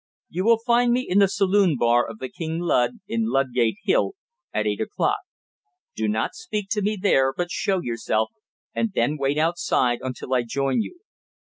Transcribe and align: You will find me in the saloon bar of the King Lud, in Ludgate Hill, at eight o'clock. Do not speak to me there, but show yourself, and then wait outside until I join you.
You 0.29 0.45
will 0.45 0.57
find 0.57 0.93
me 0.93 1.05
in 1.07 1.19
the 1.19 1.27
saloon 1.27 1.77
bar 1.77 2.09
of 2.09 2.17
the 2.17 2.27
King 2.27 2.57
Lud, 2.59 3.01
in 3.07 3.29
Ludgate 3.29 3.77
Hill, 3.83 4.13
at 4.51 4.65
eight 4.65 4.81
o'clock. 4.81 5.19
Do 5.95 6.07
not 6.07 6.33
speak 6.33 6.69
to 6.71 6.81
me 6.81 6.97
there, 6.99 7.31
but 7.31 7.51
show 7.51 7.79
yourself, 7.81 8.31
and 8.73 8.93
then 8.95 9.15
wait 9.15 9.37
outside 9.37 9.99
until 10.01 10.33
I 10.33 10.41
join 10.41 10.81
you. 10.81 11.01